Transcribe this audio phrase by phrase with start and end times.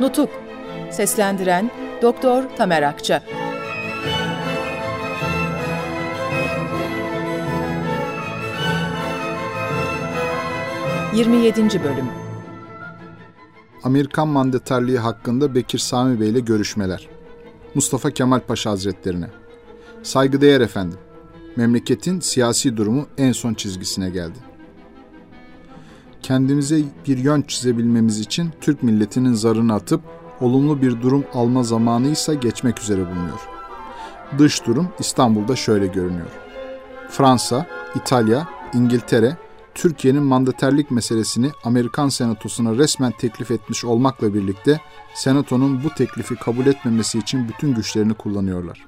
[0.00, 0.30] Nutuk
[0.90, 1.70] Seslendiren
[2.02, 3.22] Doktor Tamer Akça
[11.14, 11.62] 27.
[11.62, 12.06] Bölüm
[13.82, 17.08] Amerikan mandaterliği hakkında Bekir Sami Bey ile görüşmeler.
[17.74, 19.30] Mustafa Kemal Paşa Hazretlerine.
[20.02, 20.98] Saygıdeğer efendim.
[21.56, 24.47] Memleketin siyasi durumu en son çizgisine geldi.
[26.22, 30.00] Kendimize bir yön çizebilmemiz için Türk milletinin zarını atıp
[30.40, 33.40] olumlu bir durum alma zamanı ise geçmek üzere bulunuyor.
[34.38, 36.30] Dış durum İstanbul'da şöyle görünüyor.
[37.10, 39.36] Fransa, İtalya, İngiltere,
[39.74, 44.80] Türkiye'nin mandaterlik meselesini Amerikan Senatosu'na resmen teklif etmiş olmakla birlikte
[45.14, 48.86] Senato'nun bu teklifi kabul etmemesi için bütün güçlerini kullanıyorlar.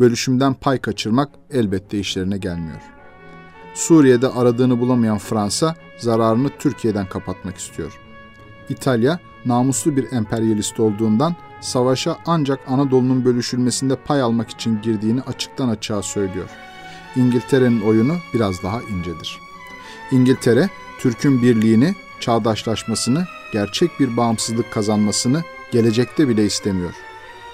[0.00, 2.80] Bölüşümden pay kaçırmak elbette işlerine gelmiyor.
[3.74, 8.00] Suriye'de aradığını bulamayan Fransa zararını Türkiye'den kapatmak istiyor.
[8.68, 16.02] İtalya namuslu bir emperyalist olduğundan savaşa ancak Anadolu'nun bölüşülmesinde pay almak için girdiğini açıktan açığa
[16.02, 16.48] söylüyor.
[17.16, 19.50] İngiltere'nin oyunu biraz daha incedir.''
[20.12, 26.94] İngiltere, Türk'ün birliğini, çağdaşlaşmasını, gerçek bir bağımsızlık kazanmasını gelecekte bile istemiyor.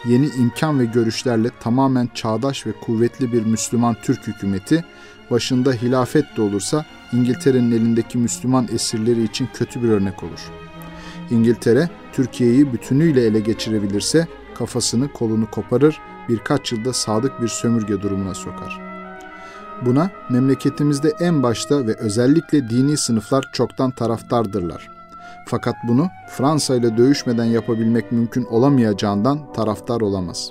[0.05, 4.85] Yeni imkan ve görüşlerle tamamen çağdaş ve kuvvetli bir Müslüman Türk hükümeti,
[5.31, 10.51] başında hilafet de olursa İngiltere'nin elindeki Müslüman esirleri için kötü bir örnek olur.
[11.31, 18.97] İngiltere, Türkiye'yi bütünüyle ele geçirebilirse kafasını kolunu koparır, birkaç yılda sadık bir sömürge durumuna sokar.''
[19.85, 24.89] Buna memleketimizde en başta ve özellikle dini sınıflar çoktan taraftardırlar.
[25.47, 30.51] Fakat bunu Fransa ile dövüşmeden yapabilmek mümkün olamayacağından taraftar olamaz.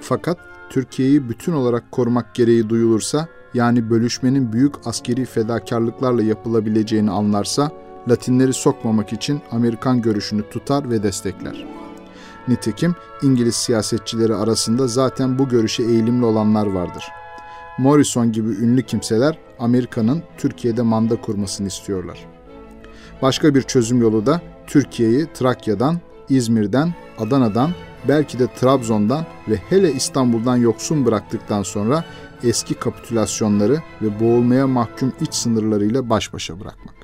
[0.00, 0.38] Fakat
[0.70, 7.70] Türkiye'yi bütün olarak korumak gereği duyulursa, yani bölüşmenin büyük askeri fedakarlıklarla yapılabileceğini anlarsa,
[8.08, 11.66] Latinleri sokmamak için Amerikan görüşünü tutar ve destekler.
[12.48, 17.20] Nitekim İngiliz siyasetçileri arasında zaten bu görüşe eğilimli olanlar vardır.''
[17.80, 22.18] Morrison gibi ünlü kimseler Amerika'nın Türkiye'de manda kurmasını istiyorlar.
[23.22, 27.70] Başka bir çözüm yolu da Türkiye'yi Trakya'dan, İzmir'den, Adana'dan,
[28.08, 32.04] belki de Trabzon'dan ve hele İstanbul'dan yoksun bıraktıktan sonra
[32.44, 36.94] eski kapitülasyonları ve boğulmaya mahkum iç sınırlarıyla baş başa bırakmak.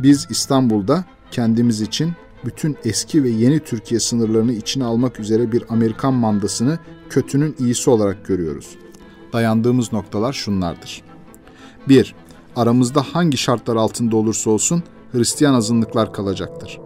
[0.00, 2.12] Biz İstanbul'da kendimiz için
[2.44, 6.78] bütün eski ve yeni Türkiye sınırlarını içine almak üzere bir Amerikan mandasını
[7.10, 8.76] kötünün iyisi olarak görüyoruz
[9.32, 11.02] dayandığımız noktalar şunlardır.
[11.88, 12.14] 1.
[12.56, 14.82] Aramızda hangi şartlar altında olursa olsun
[15.12, 16.80] Hristiyan azınlıklar kalacaktır.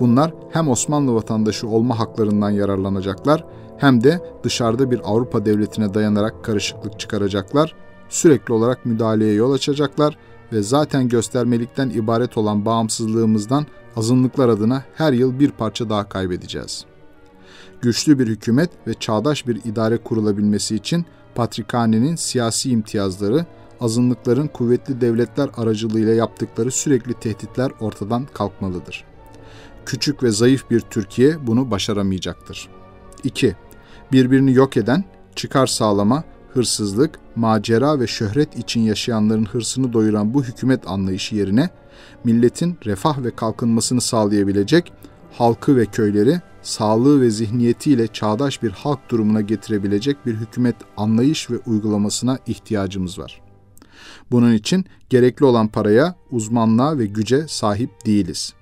[0.00, 3.44] Bunlar hem Osmanlı vatandaşı olma haklarından yararlanacaklar
[3.78, 7.74] hem de dışarıda bir Avrupa devletine dayanarak karışıklık çıkaracaklar,
[8.08, 10.18] sürekli olarak müdahaleye yol açacaklar
[10.52, 13.66] ve zaten göstermelikten ibaret olan bağımsızlığımızdan
[13.96, 16.84] azınlıklar adına her yıl bir parça daha kaybedeceğiz.
[17.80, 23.46] Güçlü bir hükümet ve çağdaş bir idare kurulabilmesi için Patrikhane'nin siyasi imtiyazları,
[23.80, 29.07] azınlıkların kuvvetli devletler aracılığıyla yaptıkları sürekli tehditler ortadan kalkmalıdır.
[29.88, 32.68] Küçük ve zayıf bir Türkiye bunu başaramayacaktır.
[33.24, 33.56] 2.
[34.12, 35.04] Birbirini yok eden,
[35.36, 41.70] çıkar sağlama, hırsızlık, macera ve şöhret için yaşayanların hırsını doyuran bu hükümet anlayışı yerine
[42.24, 44.92] milletin refah ve kalkınmasını sağlayabilecek,
[45.32, 51.58] halkı ve köyleri sağlığı ve zihniyetiyle çağdaş bir halk durumuna getirebilecek bir hükümet anlayış ve
[51.66, 53.42] uygulamasına ihtiyacımız var.
[54.30, 58.57] Bunun için gerekli olan paraya, uzmanlığa ve güce sahip değiliz.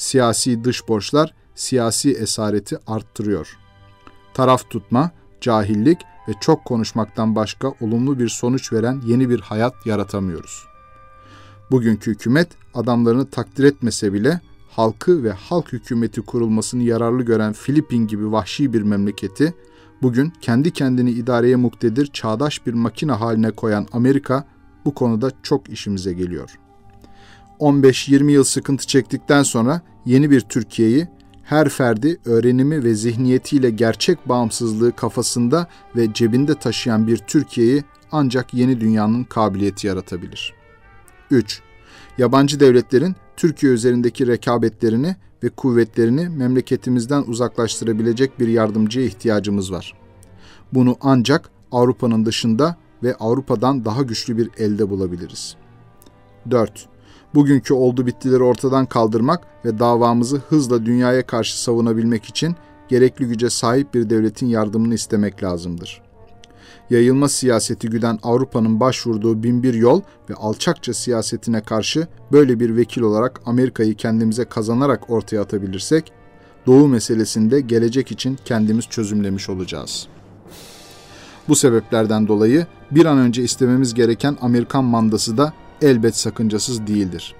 [0.00, 3.58] Siyasi dış borçlar siyasi esareti arttırıyor.
[4.34, 10.64] Taraf tutma, cahillik ve çok konuşmaktan başka olumlu bir sonuç veren yeni bir hayat yaratamıyoruz.
[11.70, 14.40] Bugünkü hükümet adamlarını takdir etmese bile
[14.70, 19.54] halkı ve halk hükümeti kurulmasını yararlı gören Filipin gibi vahşi bir memleketi,
[20.02, 24.44] bugün kendi kendini idareye muktedir çağdaş bir makine haline koyan Amerika
[24.84, 26.58] bu konuda çok işimize geliyor.
[27.60, 31.08] 15-20 yıl sıkıntı çektikten sonra yeni bir Türkiye'yi
[31.42, 35.66] her ferdi öğrenimi ve zihniyetiyle gerçek bağımsızlığı kafasında
[35.96, 40.54] ve cebinde taşıyan bir Türkiye'yi ancak yeni dünyanın kabiliyeti yaratabilir.
[41.30, 41.62] 3.
[42.18, 49.94] Yabancı devletlerin Türkiye üzerindeki rekabetlerini ve kuvvetlerini memleketimizden uzaklaştırabilecek bir yardımcıya ihtiyacımız var.
[50.72, 55.56] Bunu ancak Avrupa'nın dışında ve Avrupa'dan daha güçlü bir elde bulabiliriz.
[56.50, 56.88] 4.
[57.34, 62.56] Bugünkü oldu bittileri ortadan kaldırmak ve davamızı hızla dünyaya karşı savunabilmek için
[62.88, 66.02] gerekli güce sahip bir devletin yardımını istemek lazımdır.
[66.90, 73.40] Yayılma siyaseti güden Avrupa'nın başvurduğu binbir yol ve alçakça siyasetine karşı böyle bir vekil olarak
[73.46, 76.12] Amerika'yı kendimize kazanarak ortaya atabilirsek,
[76.66, 80.06] Doğu meselesinde gelecek için kendimiz çözümlemiş olacağız.
[81.48, 87.34] Bu sebeplerden dolayı bir an önce istememiz gereken Amerikan mandası da elbet sakıncasız değildir.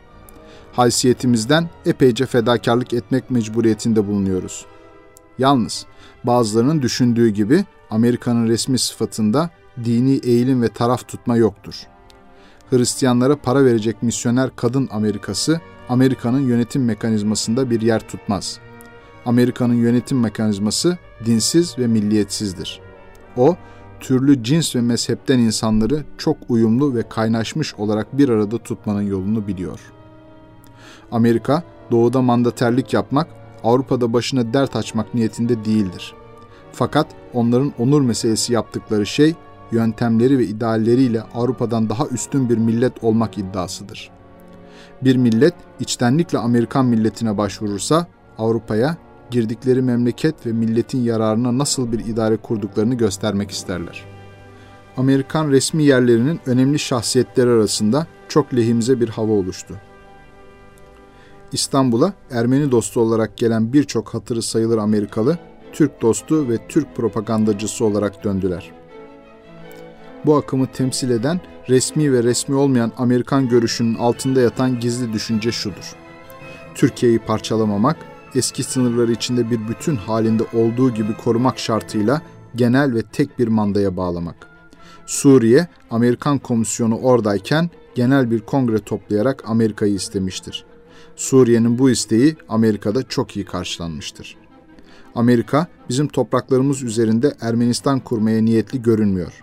[0.73, 4.67] Haysiyetimizden epeyce fedakarlık etmek mecburiyetinde bulunuyoruz.
[5.39, 5.87] Yalnız
[6.25, 9.51] bazılarının düşündüğü gibi Amerika'nın resmi sıfatında
[9.85, 11.75] dini eğilim ve taraf tutma yoktur.
[12.71, 18.59] Hristiyanlara para verecek misyoner kadın Amerikası, Amerika'nın yönetim mekanizmasında bir yer tutmaz.
[19.27, 22.81] Amerika'nın yönetim mekanizması dinsiz ve milliyetsizdir.
[23.37, 23.57] O,
[24.01, 29.81] türlü cins ve mezhepten insanları çok uyumlu ve kaynaşmış olarak bir arada tutmanın yolunu biliyor.
[31.13, 33.27] Amerika, doğuda mandaterlik yapmak,
[33.65, 36.15] Avrupa'da başına dert açmak niyetinde değildir.
[36.73, 39.35] Fakat onların onur meselesi yaptıkları şey,
[39.73, 44.11] yöntemleri ve idealleriyle Avrupa'dan daha üstün bir millet olmak iddiasıdır.
[45.03, 48.07] Bir millet içtenlikle Amerikan milletine başvurursa
[48.39, 48.97] Avrupa'ya
[49.31, 54.05] girdikleri memleket ve milletin yararına nasıl bir idare kurduklarını göstermek isterler.
[54.97, 59.75] Amerikan resmi yerlerinin önemli şahsiyetleri arasında çok lehimize bir hava oluştu.
[61.53, 65.39] İstanbul'a Ermeni dostu olarak gelen birçok hatırı sayılır Amerikalı,
[65.73, 68.71] Türk dostu ve Türk propagandacısı olarak döndüler.
[70.27, 75.97] Bu akımı temsil eden resmi ve resmi olmayan Amerikan görüşünün altında yatan gizli düşünce şudur.
[76.75, 77.97] Türkiye'yi parçalamamak,
[78.35, 82.23] eski sınırları içinde bir bütün halinde olduğu gibi korumak şartıyla
[82.57, 84.51] genel ve tek bir mandaya bağlamak.
[85.07, 90.65] Suriye, Amerikan komisyonu oradayken genel bir kongre toplayarak Amerika'yı istemiştir.
[91.17, 94.37] Suriye'nin bu isteği Amerika'da çok iyi karşılanmıştır.
[95.15, 99.43] Amerika bizim topraklarımız üzerinde Ermenistan kurmaya niyetli görünmüyor.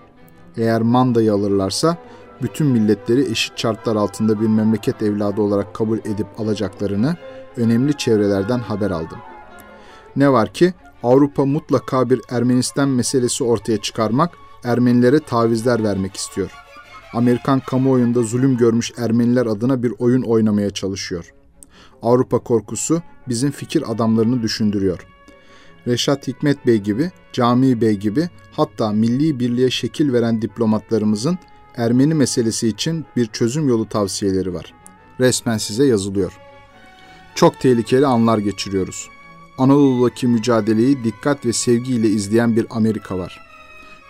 [0.58, 1.98] Eğer Manda'yı alırlarsa
[2.42, 7.16] bütün milletleri eşit şartlar altında bir memleket evladı olarak kabul edip alacaklarını
[7.58, 9.18] önemli çevrelerden haber aldım.
[10.16, 10.74] Ne var ki
[11.04, 14.32] Avrupa mutlaka bir Ermenistan meselesi ortaya çıkarmak,
[14.64, 16.52] Ermenilere tavizler vermek istiyor.
[17.14, 21.34] Amerikan kamuoyunda zulüm görmüş Ermeniler adına bir oyun oynamaya çalışıyor.
[22.02, 25.08] Avrupa korkusu bizim fikir adamlarını düşündürüyor.
[25.88, 31.38] Reşat Hikmet Bey gibi, Cami Bey gibi hatta milli birliğe şekil veren diplomatlarımızın
[31.78, 34.74] Ermeni meselesi için bir çözüm yolu tavsiyeleri var.
[35.20, 36.40] Resmen size yazılıyor.
[37.36, 39.10] Çok tehlikeli anlar geçiriyoruz.
[39.58, 43.42] Anadolu'daki mücadeleyi dikkat ve sevgiyle izleyen bir Amerika var.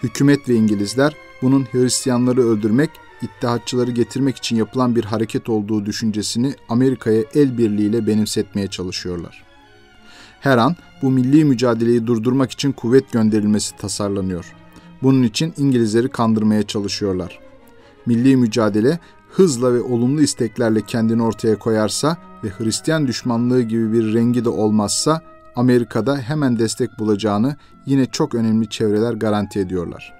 [0.03, 2.89] Hükümet ve İngilizler bunun Hristiyanları öldürmek
[3.21, 9.43] İttihatçıları getirmek için yapılan bir hareket olduğu düşüncesini Amerika'ya el birliğiyle benimsetmeye çalışıyorlar.
[10.39, 14.53] Her an bu milli mücadeleyi durdurmak için kuvvet gönderilmesi tasarlanıyor.
[15.03, 17.46] Bunun için İngilizleri kandırmaya çalışıyorlar.
[18.07, 18.99] Milli mücadele
[19.29, 25.21] hızla ve olumlu isteklerle kendini ortaya koyarsa ve Hristiyan düşmanlığı gibi bir rengi de olmazsa
[25.55, 27.55] Amerika'da hemen destek bulacağını
[27.85, 30.13] yine çok önemli çevreler garanti ediyorlar.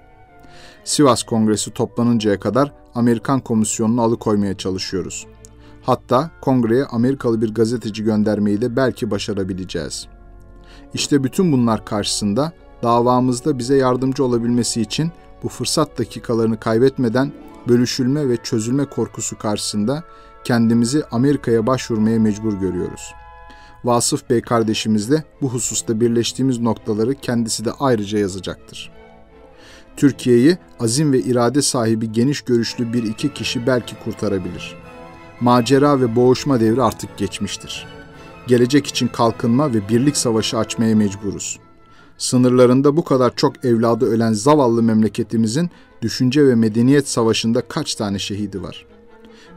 [0.84, 5.26] Sivas Kongresi toplanıncaya kadar Amerikan komisyonunu alıkoymaya çalışıyoruz.
[5.82, 10.06] Hatta kongreye Amerikalı bir gazeteci göndermeyi de belki başarabileceğiz.
[10.94, 12.52] İşte bütün bunlar karşısında
[12.82, 15.10] davamızda bize yardımcı olabilmesi için
[15.42, 17.32] bu fırsat dakikalarını kaybetmeden
[17.68, 20.04] bölüşülme ve çözülme korkusu karşısında
[20.44, 23.14] kendimizi Amerika'ya başvurmaya mecbur görüyoruz.
[23.84, 28.92] Vasıf Bey kardeşimizle bu hususta birleştiğimiz noktaları kendisi de ayrıca yazacaktır.
[29.96, 34.76] Türkiye'yi azim ve irade sahibi geniş görüşlü bir iki kişi belki kurtarabilir.
[35.40, 37.86] Macera ve boğuşma devri artık geçmiştir.
[38.46, 41.58] Gelecek için kalkınma ve birlik savaşı açmaya mecburuz.
[42.18, 45.70] Sınırlarında bu kadar çok evladı ölen zavallı memleketimizin
[46.02, 48.86] düşünce ve medeniyet savaşında kaç tane şehidi var?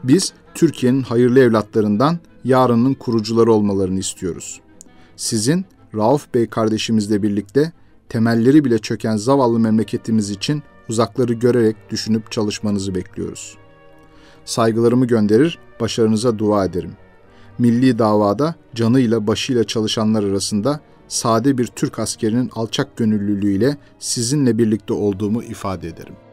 [0.04, 4.60] Biz Türkiye'nin hayırlı evlatlarından yarının kurucuları olmalarını istiyoruz.
[5.16, 7.72] Sizin Rauf Bey kardeşimizle birlikte
[8.08, 13.56] temelleri bile çöken zavallı memleketimiz için uzakları görerek düşünüp çalışmanızı bekliyoruz.
[14.44, 16.92] Saygılarımı gönderir, başarınıza dua ederim.
[17.58, 25.42] Milli davada canıyla başıyla çalışanlar arasında sade bir Türk askerinin alçak gönüllülüğüyle sizinle birlikte olduğumu
[25.42, 26.31] ifade ederim.''